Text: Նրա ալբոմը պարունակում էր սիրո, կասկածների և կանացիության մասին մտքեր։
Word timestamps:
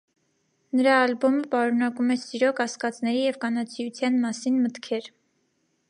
Նրա 0.77 0.93
ալբոմը 1.01 1.41
պարունակում 1.51 2.09
էր 2.15 2.19
սիրո, 2.23 2.49
կասկածների 2.61 3.21
և 3.27 3.39
կանացիության 3.45 4.19
մասին 4.25 4.61
մտքեր։ 4.65 5.13